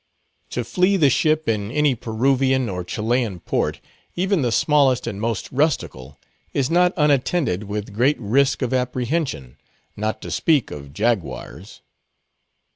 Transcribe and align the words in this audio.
To 0.49 0.63
flee 0.63 0.97
the 0.97 1.11
ship 1.11 1.47
in 1.47 1.69
any 1.69 1.93
Peruvian 1.93 2.69
or 2.69 2.83
Chilian 2.83 3.39
port, 3.39 3.79
even 4.15 4.41
the 4.41 4.51
smallest 4.51 5.05
and 5.05 5.21
most 5.21 5.51
rustical, 5.53 6.17
is 6.53 6.71
not 6.71 6.91
unattended 6.97 7.65
with 7.65 7.93
great 7.93 8.19
risk 8.19 8.63
of 8.63 8.73
apprehension, 8.73 9.57
not 9.95 10.19
to 10.23 10.31
speak 10.31 10.71
of 10.71 10.91
jaguars. 10.91 11.83